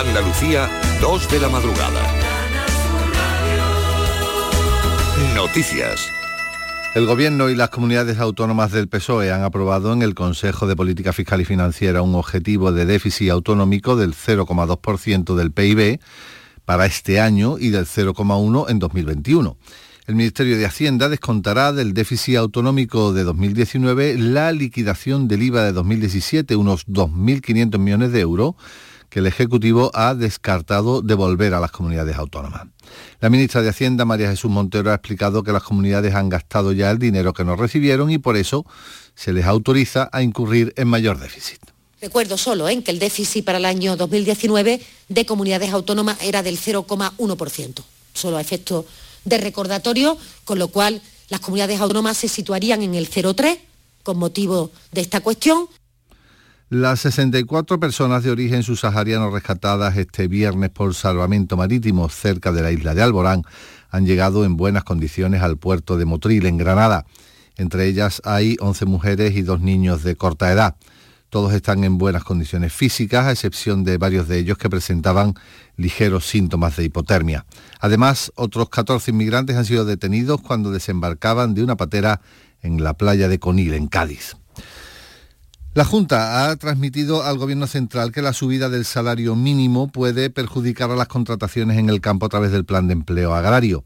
[0.00, 0.66] Andalucía,
[1.02, 2.00] 2 de la madrugada.
[5.34, 6.08] Noticias.
[6.94, 11.12] El Gobierno y las comunidades autónomas del PSOE han aprobado en el Consejo de Política
[11.12, 16.00] Fiscal y Financiera un objetivo de déficit autonómico del 0,2% del PIB
[16.64, 19.58] para este año y del 0,1% en 2021.
[20.06, 25.72] El Ministerio de Hacienda descontará del déficit autonómico de 2019 la liquidación del IVA de
[25.72, 28.54] 2017, unos 2.500 millones de euros,
[29.10, 32.68] que el Ejecutivo ha descartado devolver a las comunidades autónomas.
[33.20, 36.90] La ministra de Hacienda, María Jesús Montero, ha explicado que las comunidades han gastado ya
[36.90, 38.64] el dinero que no recibieron y por eso
[39.14, 41.60] se les autoriza a incurrir en mayor déficit.
[42.00, 42.82] Recuerdo solo ¿eh?
[42.82, 47.82] que el déficit para el año 2019 de comunidades autónomas era del 0,1%,
[48.14, 48.86] solo a efecto
[49.24, 53.58] de recordatorio, con lo cual las comunidades autónomas se situarían en el 0,3
[54.02, 55.68] con motivo de esta cuestión.
[56.72, 62.70] Las 64 personas de origen subsahariano rescatadas este viernes por salvamento marítimo cerca de la
[62.70, 63.42] isla de Alborán
[63.90, 67.06] han llegado en buenas condiciones al puerto de Motril, en Granada.
[67.56, 70.76] Entre ellas hay 11 mujeres y dos niños de corta edad.
[71.28, 75.34] Todos están en buenas condiciones físicas, a excepción de varios de ellos que presentaban
[75.76, 77.46] ligeros síntomas de hipotermia.
[77.80, 82.20] Además, otros 14 inmigrantes han sido detenidos cuando desembarcaban de una patera
[82.62, 84.36] en la playa de Conil, en Cádiz.
[85.72, 90.90] La Junta ha transmitido al Gobierno Central que la subida del salario mínimo puede perjudicar
[90.90, 93.84] a las contrataciones en el campo a través del Plan de Empleo Agrario.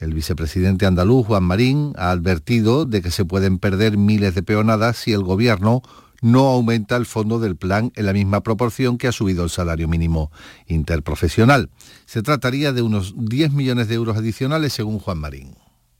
[0.00, 4.96] El vicepresidente andaluz, Juan Marín, ha advertido de que se pueden perder miles de peonadas
[4.96, 5.82] si el Gobierno
[6.22, 9.88] no aumenta el fondo del plan en la misma proporción que ha subido el salario
[9.88, 10.32] mínimo
[10.66, 11.68] interprofesional.
[12.06, 15.54] Se trataría de unos 10 millones de euros adicionales según Juan Marín.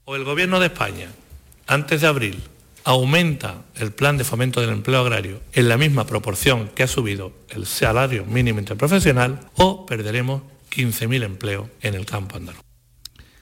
[0.05, 1.11] O el Gobierno de España,
[1.67, 2.41] antes de abril,
[2.87, 7.33] aumenta el plan de fomento del empleo agrario en la misma proporción que ha subido
[7.49, 12.61] el salario mínimo interprofesional, o perderemos 15.000 empleos en el campo andaluz.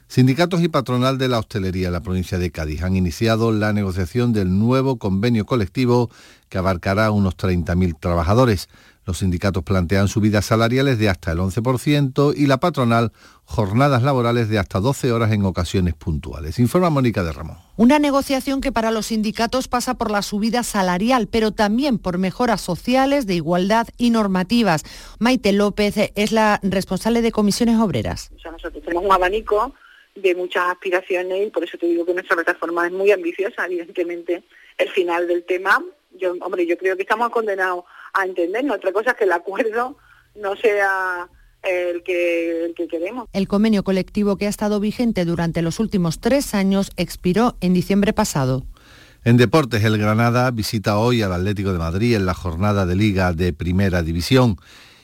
[0.08, 4.34] Sindicatos y patronal de la hostelería en la provincia de Cádiz han iniciado la negociación
[4.34, 6.10] del nuevo convenio colectivo
[6.50, 8.68] que abarcará unos 30.000 trabajadores.
[9.06, 13.12] Los sindicatos plantean subidas salariales de hasta el 11% y la patronal
[13.44, 16.58] jornadas laborales de hasta 12 horas en ocasiones puntuales.
[16.58, 17.58] Informa Mónica de Ramón.
[17.78, 22.62] Una negociación que para los sindicatos pasa por la subida salarial, pero también por mejoras
[22.62, 24.84] sociales, de igualdad y normativas.
[25.20, 28.32] Maite López es la responsable de comisiones obreras.
[28.44, 29.74] nosotros tenemos un abanico
[30.16, 34.44] de muchas aspiraciones y por eso te digo que nuestra plataforma es muy ambiciosa, evidentemente
[34.78, 35.84] el final del tema,
[36.18, 37.84] yo hombre, yo creo que estamos condenados
[38.16, 39.98] a entendernos, otra cosa es que el acuerdo
[40.36, 41.30] no sea
[41.64, 43.28] el que, el que queremos.
[43.34, 48.14] El convenio colectivo que ha estado vigente durante los últimos tres años expiró en diciembre
[48.14, 48.66] pasado.
[49.24, 53.34] En deportes, el Granada visita hoy al Atlético de Madrid en la jornada de Liga
[53.34, 54.58] de Primera División.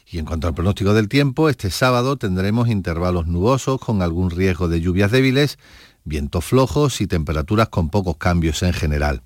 [0.05, 4.67] Y en cuanto al pronóstico del tiempo, este sábado tendremos intervalos nubosos con algún riesgo
[4.67, 5.57] de lluvias débiles,
[6.03, 9.23] vientos flojos y temperaturas con pocos cambios en general.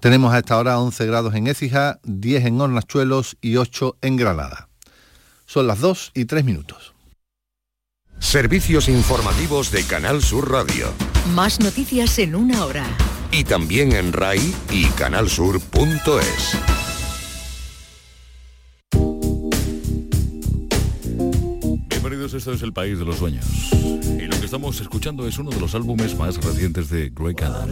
[0.00, 4.68] Tenemos a esta hora 11 grados en Écija, 10 en Hornachuelos y 8 en Granada.
[5.44, 6.94] Son las 2 y 3 minutos.
[8.20, 10.92] Servicios informativos de Canal Sur Radio.
[11.34, 12.84] Más noticias en una hora.
[13.32, 16.87] Y también en RAI y canalsur.es.
[22.34, 23.44] esto es el país de los sueños.
[23.72, 27.68] Y lo que estamos escuchando es uno de los álbumes más recientes de Greg about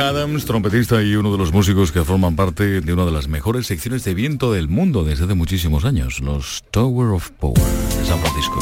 [0.00, 3.66] Adams, trompetista y uno de los músicos que forman parte de una de las mejores
[3.66, 8.18] secciones de viento del mundo desde hace muchísimos años, los Tower of Power de San
[8.20, 8.58] Francisco.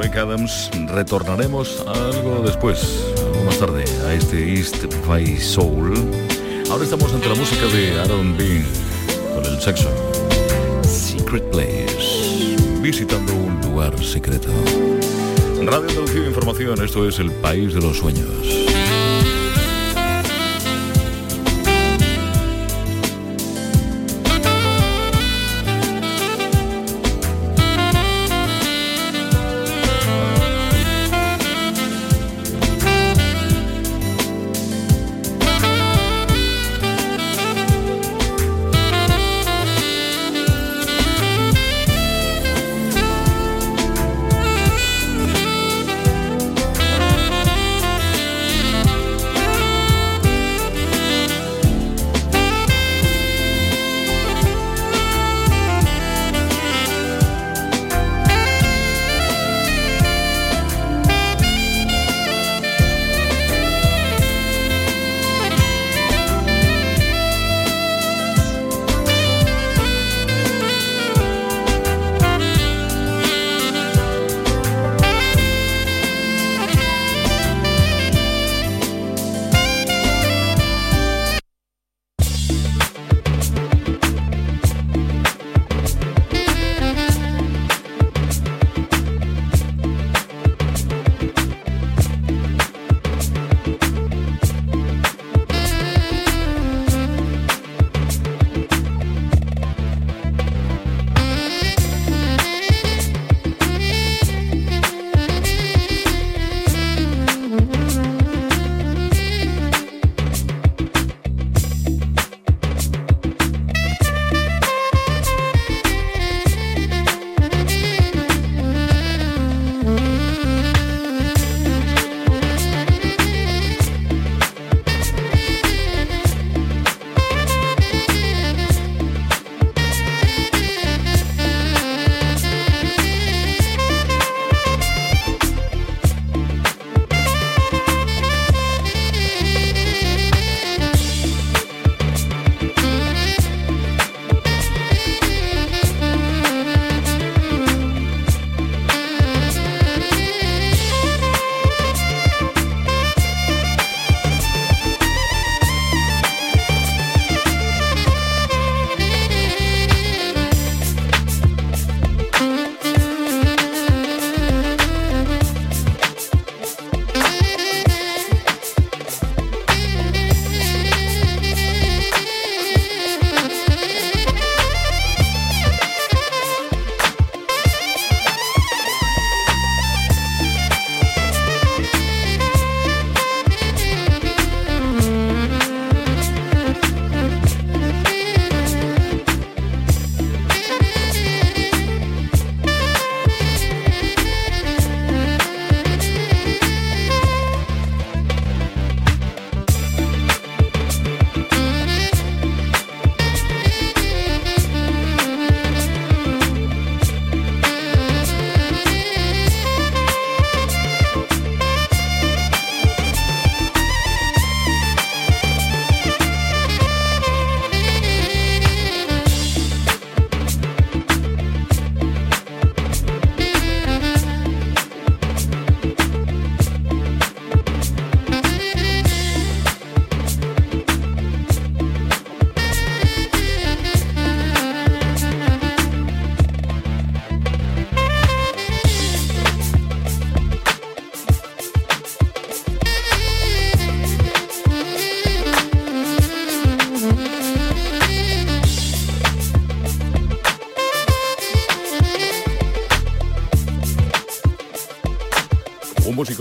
[0.00, 3.04] Rick Adams, retornaremos algo después,
[3.44, 5.92] más tarde, a este East by Soul.
[6.70, 8.64] Ahora estamos ante la música de Aaron Bean
[9.34, 9.90] con el sexo.
[10.82, 14.48] Secret Place, visitando un lugar secreto.
[15.62, 18.87] Radio Andalucía Información, esto es el país de los sueños.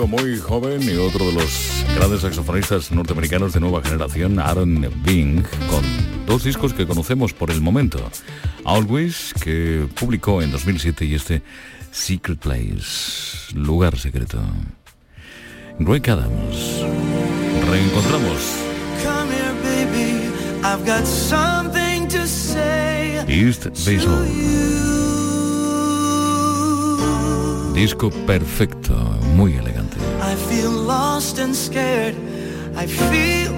[0.05, 5.83] Muy joven y otro de los grandes saxofonistas norteamericanos de nueva generación, Aaron Bing, con
[6.27, 7.99] dos discos que conocemos por el momento.
[8.63, 11.41] Always, que publicó en 2007, y este
[11.89, 14.39] Secret Place, lugar secreto.
[15.79, 16.83] Greg Adams.
[17.67, 18.41] Reencontramos.
[19.03, 20.29] Come here, baby.
[20.63, 23.23] I've got something to say.
[23.27, 24.57] East Bay Soul.
[27.77, 28.95] Disco perfecto,
[29.35, 29.76] muy elegante.
[30.49, 32.15] Feel lost and scared.
[32.75, 33.53] I feel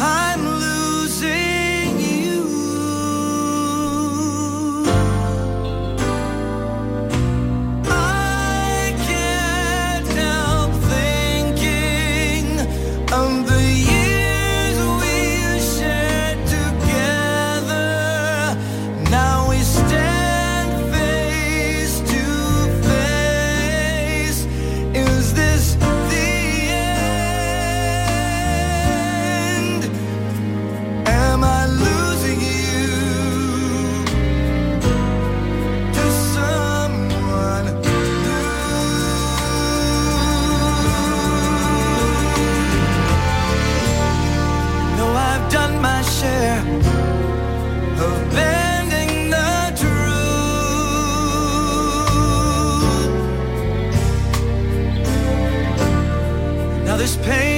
[0.00, 1.61] I'm losing
[57.02, 57.51] this pain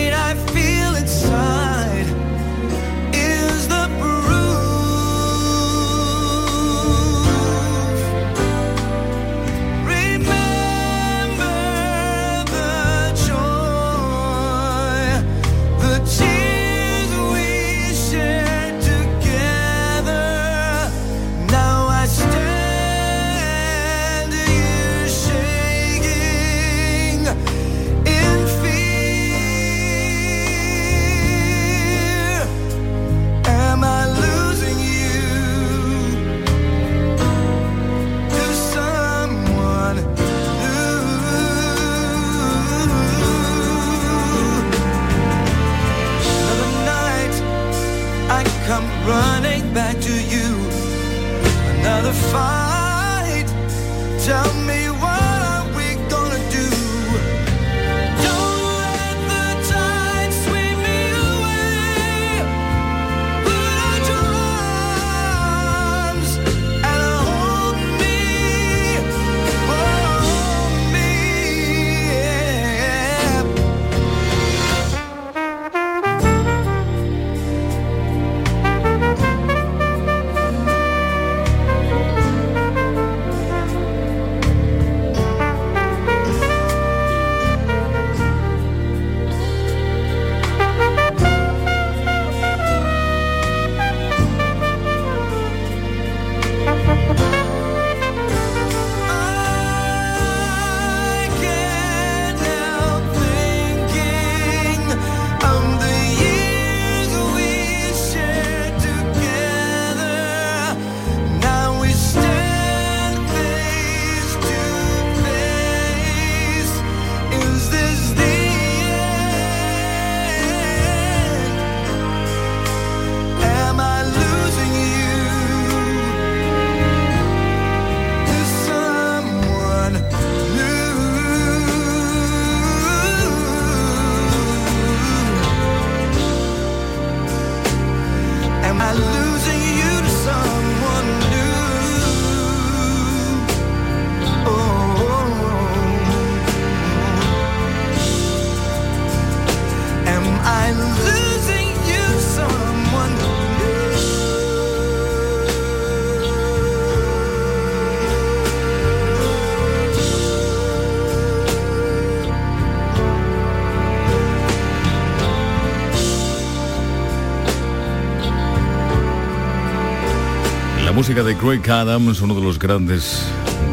[171.45, 173.23] Craig Adams, uno de los grandes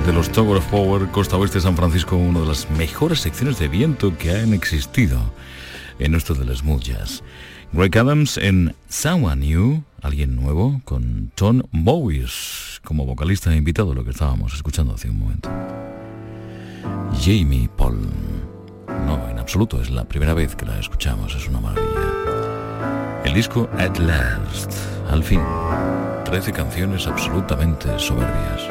[0.05, 3.59] de los Tower of Power, Costa Oeste de San Francisco, una de las mejores secciones
[3.59, 5.17] de viento que han existido
[5.97, 7.23] en esto de las jazz.
[7.71, 14.03] Greg Adams en Someone New, alguien nuevo, con Tom Bowis como vocalista e invitado, lo
[14.03, 15.49] que estábamos escuchando hace un momento.
[17.21, 18.01] Jamie Paul.
[19.05, 22.10] No, en absoluto, es la primera vez que la escuchamos, es una maravilla.
[23.23, 24.73] El disco At Last,
[25.09, 25.41] al fin,
[26.25, 28.61] 13 canciones absolutamente soberbias.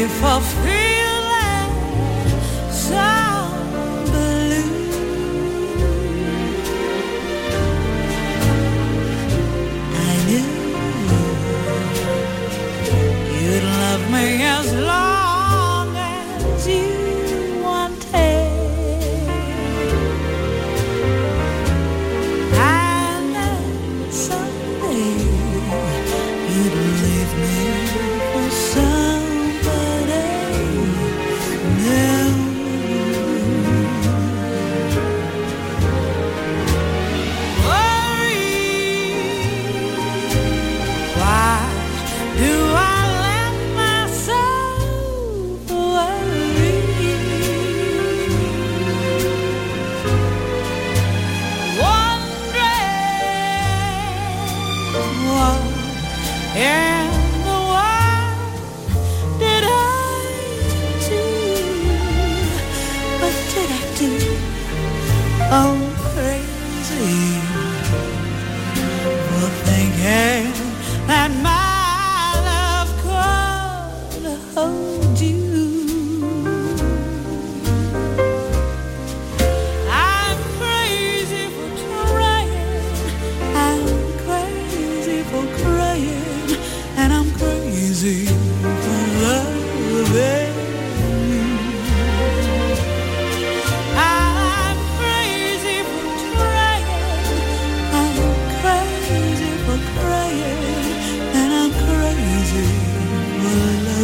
[0.00, 0.77] if I feel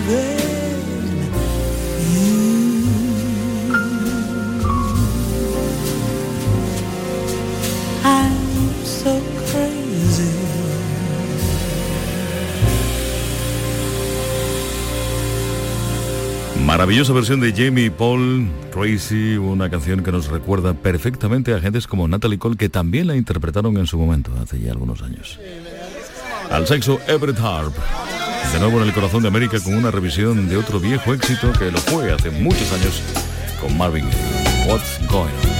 [0.06, 0.44] Mm.
[16.64, 22.08] Maravillosa versión de Jamie Paul Crazy, una canción que nos recuerda perfectamente a gentes como
[22.08, 25.38] Natalie Cole, que también la interpretaron en su momento, hace ya algunos años.
[26.50, 27.74] Al sexo Everett Harp
[28.52, 31.70] de nuevo en el corazón de América con una revisión de otro viejo éxito que
[31.70, 33.02] lo fue hace muchos años
[33.60, 34.04] con Marvin
[34.66, 35.53] What's Going On.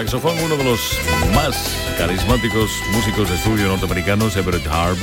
[0.00, 0.80] Saxofón, uno de los
[1.34, 4.96] más carismáticos músicos de estudio norteamericanos, Everett Harp,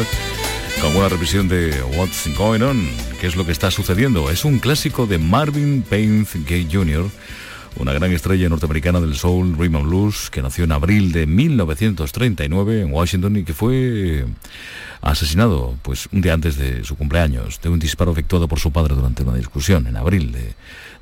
[0.81, 2.89] con una revisión de What's Going On,
[3.21, 4.31] qué es lo que está sucediendo.
[4.31, 7.05] Es un clásico de Marvin Payne Gay Jr.,
[7.75, 12.91] una gran estrella norteamericana del soul, rhythm blues, que nació en abril de 1939 en
[12.91, 14.25] Washington y que fue
[15.01, 18.95] asesinado pues un día antes de su cumpleaños de un disparo efectuado por su padre
[18.95, 20.55] durante una discusión en abril de,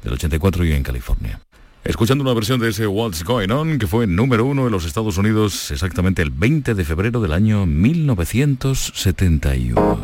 [0.03, 1.39] del 84 y en California.
[1.85, 5.19] Escuchando una versión de ese What's Going On, que fue número uno en los Estados
[5.19, 9.99] Unidos exactamente el 20 de febrero del año 1971.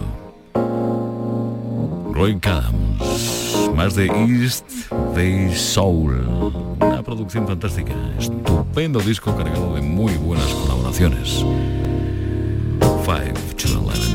[2.13, 6.24] Roy Adams, más de East Bay Soul.
[6.80, 11.44] Una producción fantástica, estupendo disco cargado de muy buenas colaboraciones.
[12.80, 13.02] 5
[13.58, 14.11] to 11.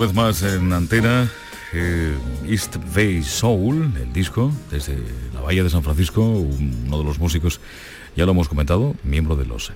[0.00, 1.28] Vez más en antena.
[1.72, 2.16] eh,
[2.48, 4.96] East Bay Soul, el disco, desde
[5.34, 7.60] la Bahía de San Francisco, uno de los músicos,
[8.16, 9.72] ya lo hemos comentado, miembro de los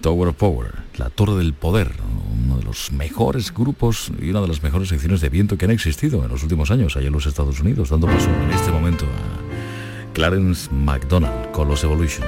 [0.00, 1.90] Tower of Power, la Torre del Poder,
[2.32, 5.72] uno de los mejores grupos y una de las mejores secciones de viento que han
[5.72, 9.04] existido en los últimos años allá en los Estados Unidos, dando paso en este momento
[9.04, 12.26] a Clarence McDonald con los Evolution.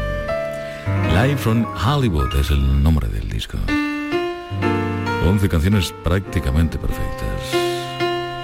[1.14, 3.56] Live from Hollywood es el nombre del disco.
[5.26, 7.35] 11 canciones prácticamente perfectas.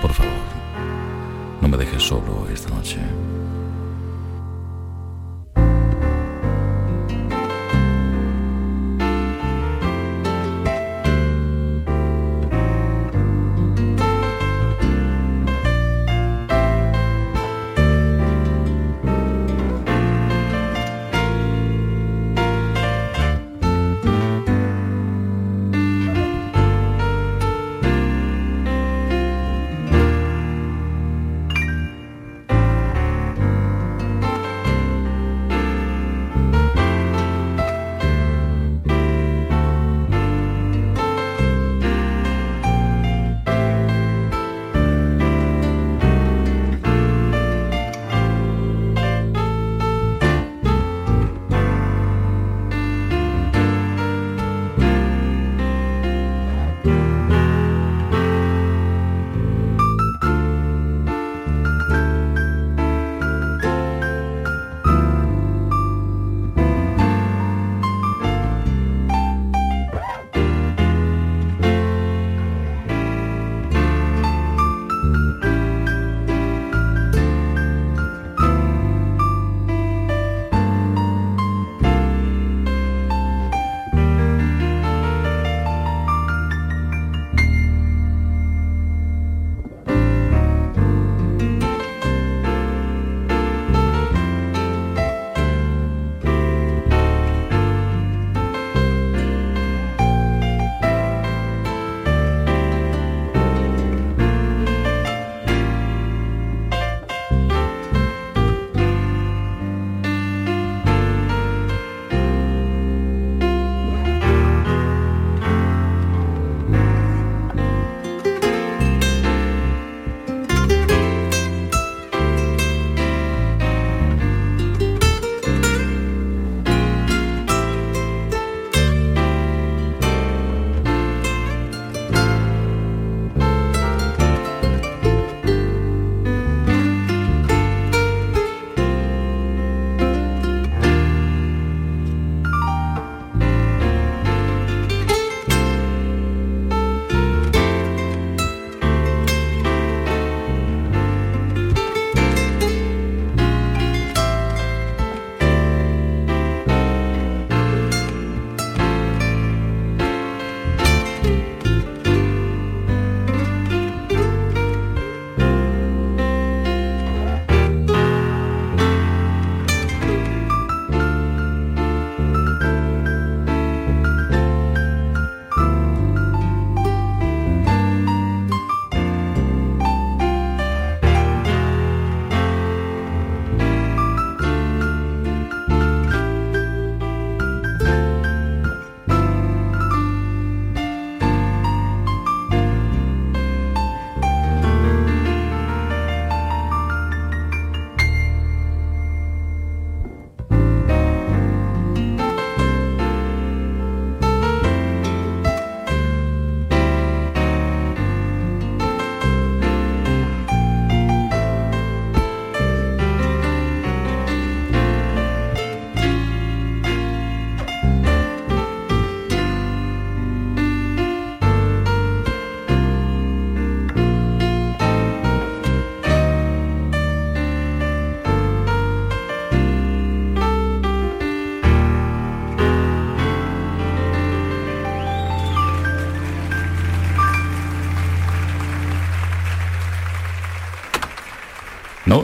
[0.02, 0.32] Por favor,
[1.60, 2.98] no me dejes solo esta noche.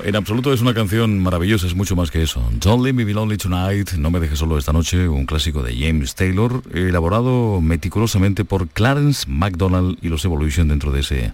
[0.09, 2.43] En absoluto es una canción maravillosa, es mucho más que eso.
[2.61, 5.77] Don't Leave Me Be Lonely Tonight, No Me Dejes Solo Esta Noche, un clásico de
[5.79, 11.33] James Taylor, elaborado meticulosamente por Clarence MacDonald y los Evolution dentro de ese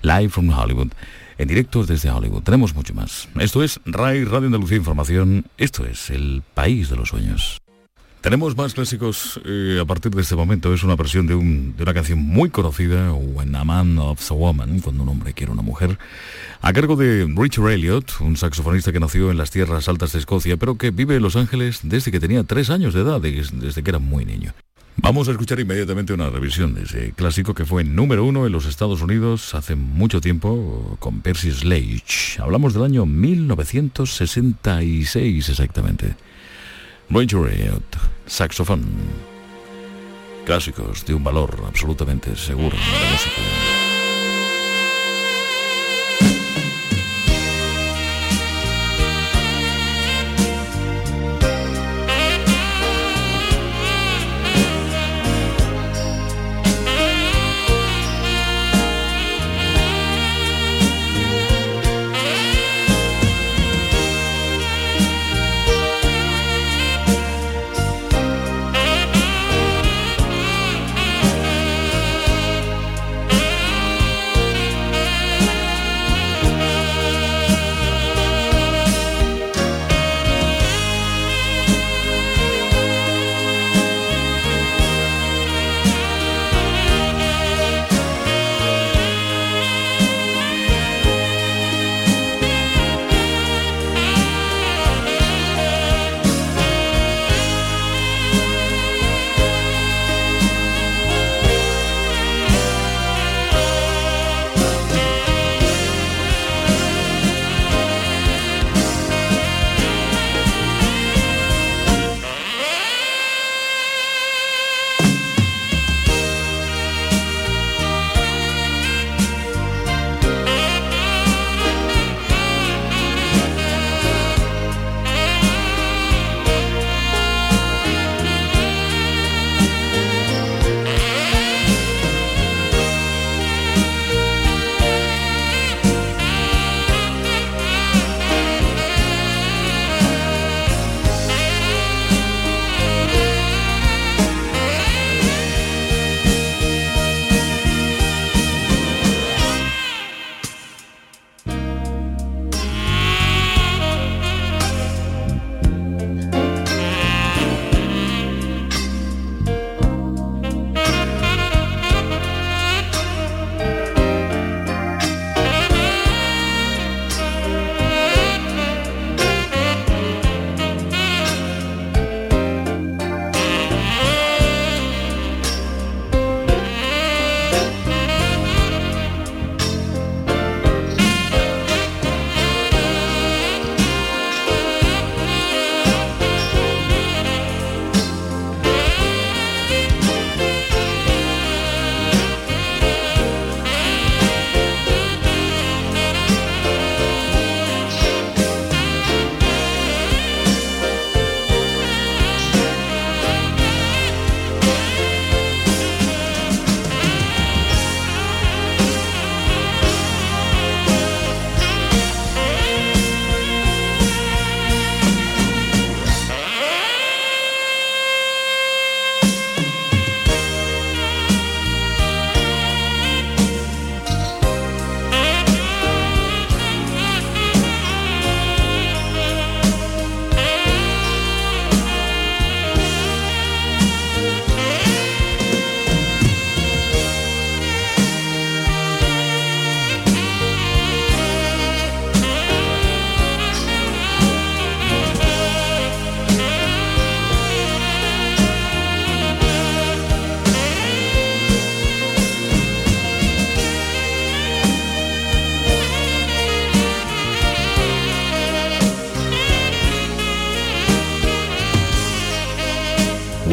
[0.00, 0.88] Live from Hollywood.
[1.36, 2.44] En directo desde Hollywood.
[2.44, 3.28] Tenemos mucho más.
[3.38, 5.44] Esto es RAI Radio Andalucía Información.
[5.58, 7.63] Esto es el país de los sueños.
[8.24, 10.72] Tenemos más clásicos eh, a partir de este momento.
[10.72, 14.34] Es una versión de, un- de una canción muy conocida, When a Man Loves a
[14.34, 15.98] Woman, cuando un hombre quiere una mujer,
[16.62, 20.56] a cargo de Richard Elliot, un saxofonista que nació en las tierras altas de Escocia,
[20.56, 23.82] pero que vive en Los Ángeles desde que tenía tres años de edad, des- desde
[23.82, 24.54] que era muy niño.
[24.96, 28.64] Vamos a escuchar inmediatamente una revisión de ese clásico que fue número uno en los
[28.64, 32.40] Estados Unidos hace mucho tiempo con Percy Sledge.
[32.40, 36.14] Hablamos del año 1966 exactamente.
[37.10, 37.26] Roy
[38.26, 38.82] saxofón.
[40.44, 43.73] Clásicos de un valor absolutamente seguro de la música.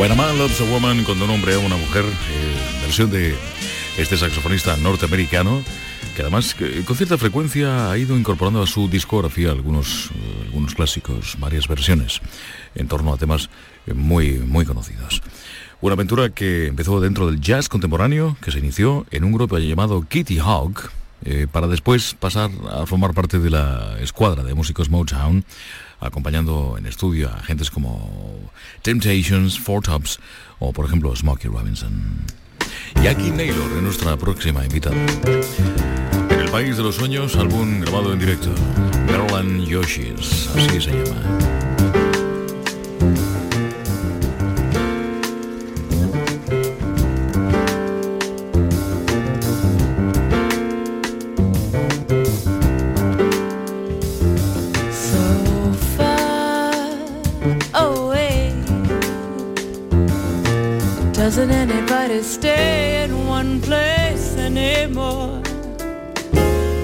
[0.01, 3.35] When Man Loves a Woman, cuando un a una mujer, eh, versión de
[3.99, 5.61] este saxofonista norteamericano,
[6.15, 11.37] que además con cierta frecuencia ha ido incorporando a su discografía algunos, eh, algunos clásicos,
[11.37, 12.19] varias versiones,
[12.73, 13.51] en torno a temas
[13.85, 15.21] eh, muy, muy conocidos.
[15.81, 20.03] Una aventura que empezó dentro del jazz contemporáneo, que se inició en un grupo llamado
[20.09, 20.89] Kitty Hawk,
[21.51, 25.45] para después pasar a formar parte de la escuadra de músicos Motown,
[26.01, 30.19] acompañando en estudio a gentes como Temptations, Four Tops
[30.59, 32.25] o por ejemplo Smokey Robinson.
[32.95, 34.95] Aquí Naylor es nuestra próxima invitada.
[36.29, 38.49] En el País de los Sueños, álbum grabado en directo.
[39.07, 41.70] Maryland Yoshis, así se llama.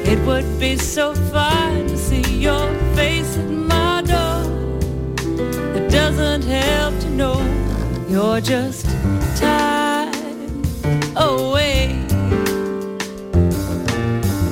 [0.05, 4.43] It would be so fine to see your face at my door.
[5.75, 7.37] It doesn't help to know
[8.07, 8.85] you're just
[9.35, 10.63] time
[11.17, 11.99] away.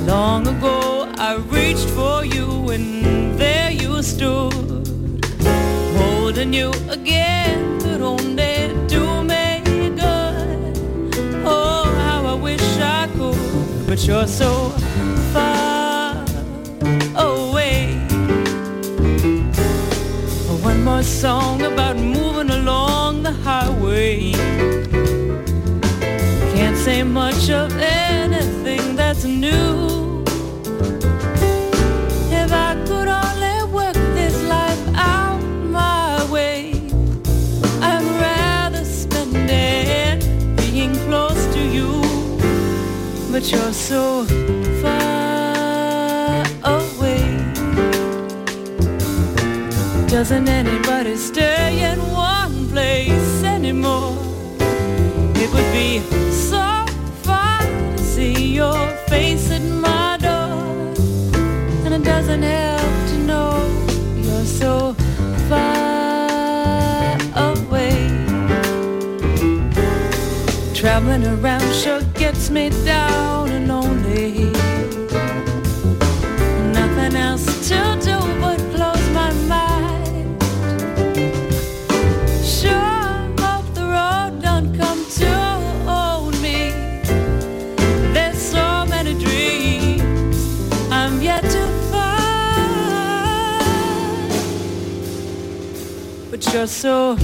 [0.05, 4.87] Long ago I reached for you and there you stood
[5.97, 8.54] Holding you again could only
[13.95, 14.71] But you're so
[15.31, 16.17] far
[17.15, 17.95] away.
[20.61, 24.33] One more song about moving along the highway.
[26.53, 29.84] Can't say much of anything that's new
[43.45, 44.25] But you're so
[44.81, 47.21] far away.
[50.07, 54.17] Doesn't anybody stay in one place anymore?
[55.35, 55.99] It would be
[56.31, 56.87] so
[57.21, 60.95] fun to see your face at my door
[61.85, 63.57] and it doesn't help to know
[64.23, 64.95] you're so
[65.49, 68.09] far away.
[70.73, 74.49] Traveling around sure gets me down and lonely.
[76.73, 80.43] Nothing else to do but close my mind.
[82.43, 83.13] Sure
[83.43, 85.33] hope the road don't come to
[85.87, 86.71] own me.
[88.15, 90.37] There's so many dreams
[90.91, 92.31] I'm yet to find,
[96.31, 97.17] but you're so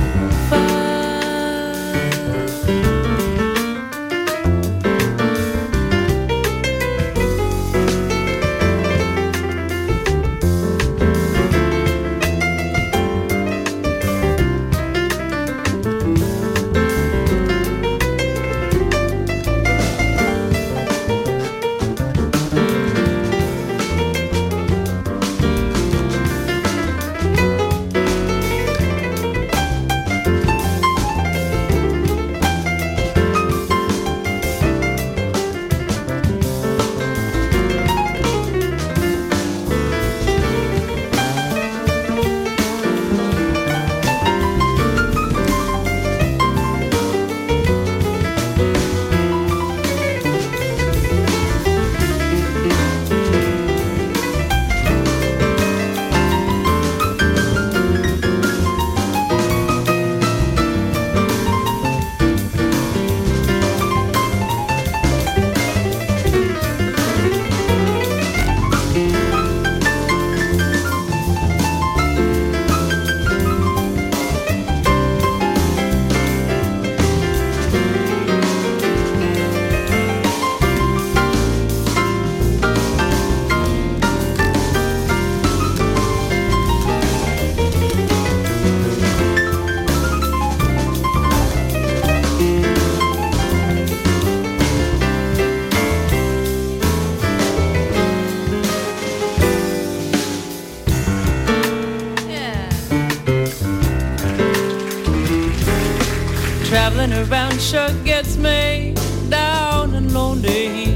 [107.69, 108.93] Traveling gets me
[109.29, 110.93] down and lonely.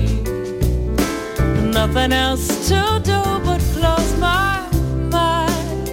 [1.71, 4.67] Nothing else to do but close my
[5.09, 5.87] mind.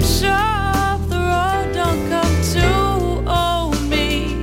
[0.00, 2.66] Sure the road don't come to
[3.30, 4.42] own me.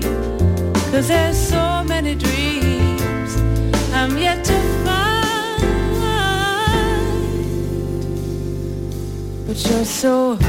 [0.91, 3.35] Cause there's so many dreams
[3.93, 5.63] I'm yet to find.
[9.47, 10.40] But you're so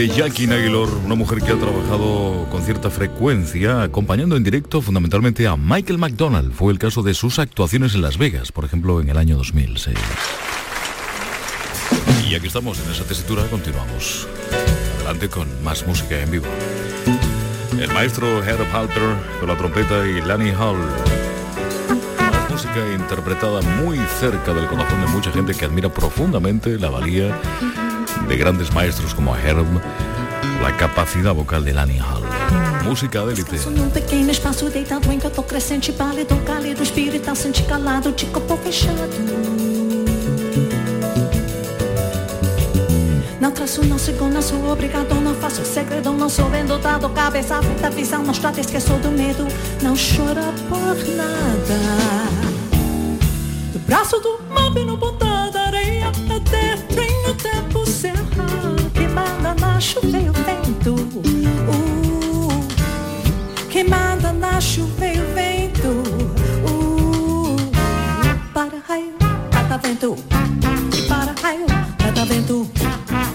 [0.00, 5.46] de Jackie Naylor, una mujer que ha trabajado con cierta frecuencia acompañando en directo fundamentalmente
[5.46, 6.54] a Michael McDonald.
[6.54, 9.98] Fue el caso de sus actuaciones en Las Vegas, por ejemplo, en el año 2006.
[12.30, 14.26] Y aquí estamos en esa tesitura, continuamos.
[15.00, 16.46] Adelante con más música en vivo.
[17.78, 19.02] El maestro Herb Halper
[19.38, 20.78] con la trompeta y Lanny Hall.
[22.18, 27.38] Más música interpretada muy cerca del corazón de mucha gente que admira profundamente la valía
[28.30, 29.66] de grandes maestros como Herb,
[30.62, 32.22] la capacidad vocal de Lanny Hall.
[32.84, 33.68] Música de élite.
[33.68, 38.26] Num pequeno espaço deitado em que eu tô crescente, pálido, cálido, espírito sente calado, de
[38.62, 39.10] fechado.
[43.40, 47.56] Não traço, não sigo, não sou obrigado, não faço segredo, não sou bem dotado, cabeça
[47.56, 49.48] aberta, visão mostrada, esqueço do medo,
[49.82, 51.78] não chora por nada.
[53.72, 54.38] Do braço do
[54.84, 55.19] no ponta
[70.00, 70.16] vento.
[70.96, 71.66] E para raio,
[71.98, 72.70] cada vento.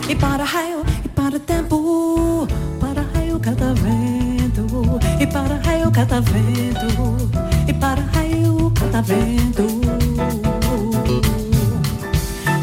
[0.10, 2.48] E para raio, e para tempo.
[2.80, 5.00] Para raio, cada vento.
[5.20, 7.32] E para raio, cada vento.
[7.68, 9.82] E para raio, cada vento.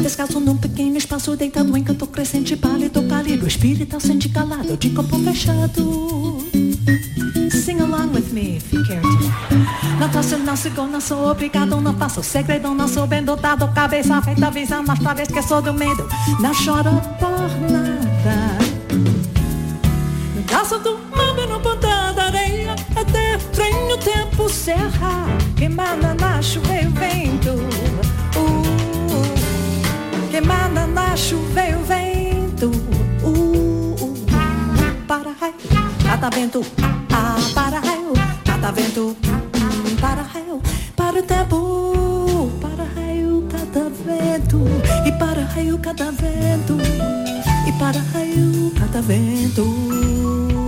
[0.01, 5.17] Descalço num pequeno espaço deitado em canto crescente, pálido, pálido, espírito sente calado, de corpo
[5.19, 6.43] fechado.
[7.63, 9.07] Sing along with me if you care to.
[9.97, 14.83] Não traço, não sou obrigado, não faço segredo, não sou bem dotado, cabeça feita, visão
[14.83, 16.05] mostrada, esqueço do medo,
[16.41, 17.39] não choro por
[17.71, 18.57] nada.
[20.35, 26.13] No braço do mar, no ponta da areia, até trem o tempo cerrar, que manda
[26.15, 27.51] na chuva e o vento.
[28.35, 28.63] Uh,
[30.29, 32.71] que manda na chuva e o vento.
[33.23, 34.17] Uh, uh,
[35.07, 35.55] para raio,
[36.05, 36.61] cada vento.
[37.53, 39.15] Para raio, cada vento.
[40.01, 40.61] Para raio,
[40.95, 42.51] para o tempo.
[42.59, 44.61] Para raio, cada vento.
[45.05, 46.77] E para raio, cada vento.
[47.67, 50.62] E para raio, cada vento.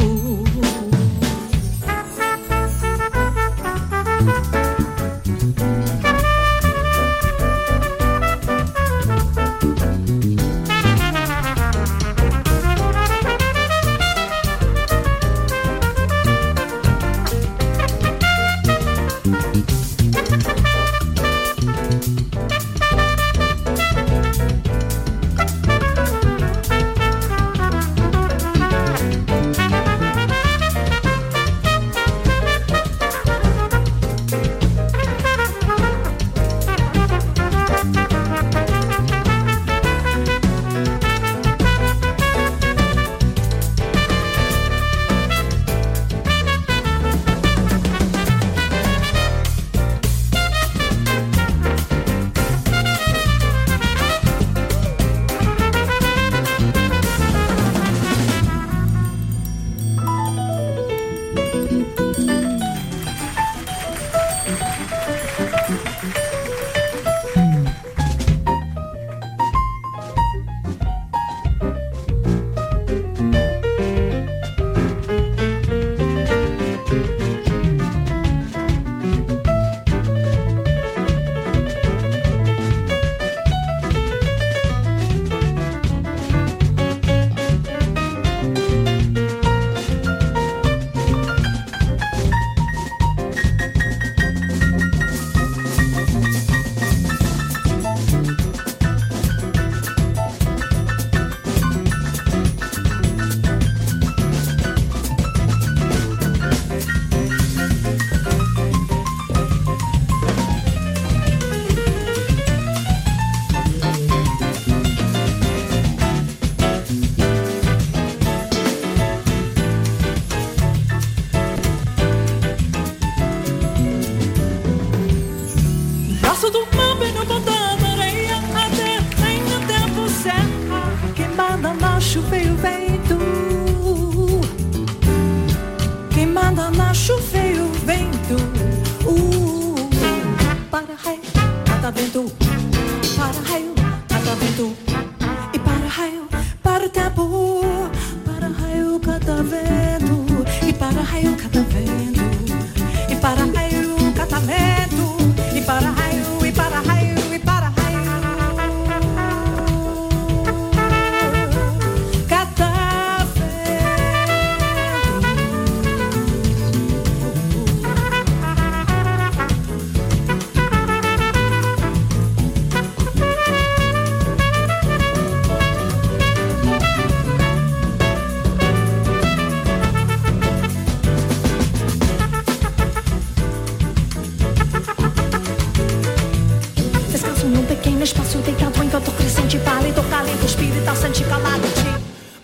[191.08, 191.22] De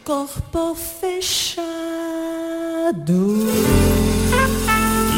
[0.04, 1.66] corpo fechado.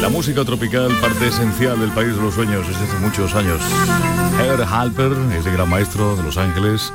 [0.00, 3.60] La música tropical, parte esencial del país de los sueños desde hace muchos años.
[4.40, 6.90] Herr Halper es el gran maestro de Los Ángeles.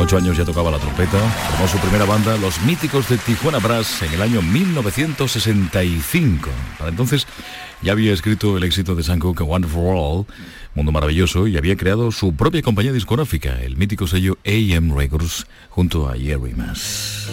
[0.00, 1.18] Ocho años ya tocaba la trompeta.
[1.50, 6.48] Formó su primera banda, Los Míticos de Tijuana Brass, en el año 1965.
[6.78, 7.26] Para entonces
[7.82, 10.26] ya había escrito el éxito de Sam Cooke, Wonderful World,
[10.74, 16.08] Mundo Maravilloso, y había creado su propia compañía discográfica, el mítico sello AM Records, junto
[16.08, 17.28] a Jerry Mass.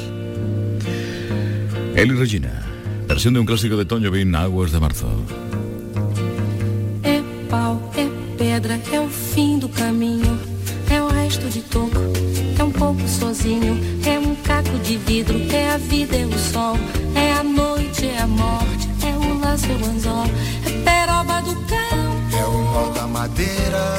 [1.96, 2.66] Ellie Regina,
[3.08, 5.08] versión de un clásico de Toño Bin, Aguas de Marzo.
[12.78, 13.80] Pouco sozinho.
[14.06, 16.78] É um caco de vidro, é a vida, é o sol.
[17.16, 20.26] É a noite, é a morte, é o laço, é o anzol.
[20.66, 23.98] É peroba do cão, É o nó da madeira,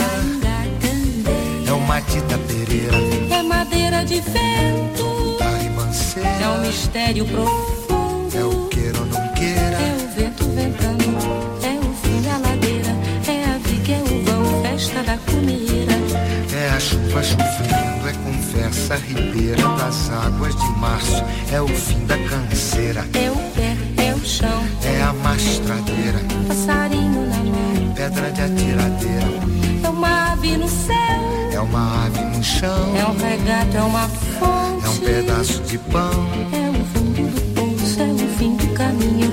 [1.67, 2.97] é o matita pereira,
[3.35, 5.37] é madeira de vento.
[5.39, 8.37] da ribanceira, É um mistério profundo.
[8.37, 11.05] é o queira ou não queira, É o vento ventando,
[11.63, 12.91] é o fim da ladeira.
[13.27, 15.93] É a viga, é o vão, festa da comida.
[16.57, 17.88] é a chuva chovendo,
[18.89, 21.23] conversa ribeira das águas de março,
[21.53, 26.19] é o fim da canseira, É o pé, é o chão, é a mastradeira,
[26.49, 27.93] passarinho na mão.
[27.95, 29.27] pedra de atiradeira,
[29.85, 34.09] É uma ave no céu, é uma ave no chão, é um regato, é uma
[34.09, 34.87] fonte.
[34.87, 36.11] é um pedaço de pão,
[36.53, 39.33] É o fundo do poço, é o fim do caminho.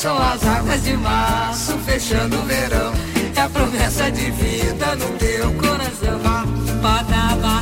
[0.00, 2.90] São as águas de março fechando o verão.
[3.36, 6.18] É a promessa de vida no teu coração.
[6.80, 7.60] Badaba,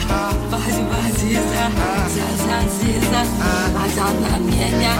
[0.48, 1.66] base baziza,
[2.14, 3.22] zazaziza,
[3.84, 4.92] azanamenya,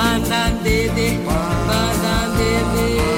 [0.00, 1.20] anandede,
[1.66, 3.17] banandede,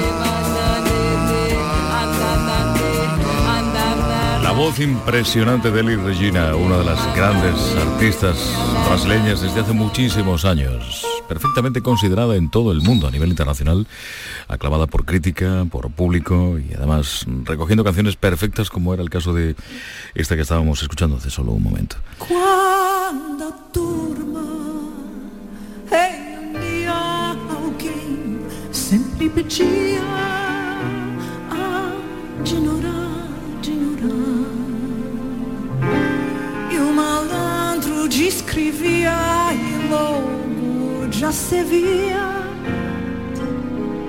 [4.61, 8.37] voz impresionante de Ellie Regina, una de las grandes artistas
[8.87, 13.87] brasileñas desde hace muchísimos años, perfectamente considerada en todo el mundo a nivel internacional,
[14.47, 19.55] aclamada por crítica, por público y además recogiendo canciones perfectas como era el caso de
[20.13, 21.95] esta que estábamos escuchando hace solo un momento.
[22.19, 24.43] Quando a turma
[25.89, 28.37] reunia alguém,
[28.69, 30.03] sempre pedia
[31.49, 31.91] a
[32.43, 33.01] de ignorar,
[33.63, 34.40] ignorar.
[38.01, 39.13] Malandro descrevia
[39.53, 42.41] e logo já se via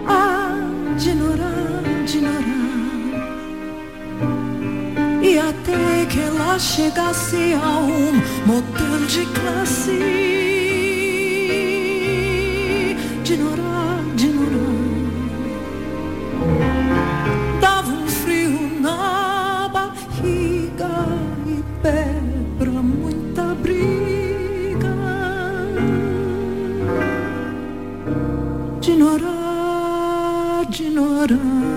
[0.07, 0.59] a
[0.99, 2.43] de ignorar, ignorar.
[5.23, 8.13] E até que ela chegasse a um
[8.47, 9.91] motel de classe.
[13.25, 13.72] Ignorar,
[31.23, 31.72] autumn